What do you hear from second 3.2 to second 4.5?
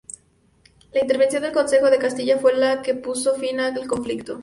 fin al conflicto.